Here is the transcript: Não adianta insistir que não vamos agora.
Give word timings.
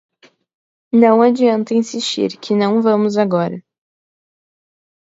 Não 0.91 1.21
adianta 1.21 1.75
insistir 1.75 2.35
que 2.39 2.55
não 2.55 2.81
vamos 2.81 3.17
agora. 3.19 3.63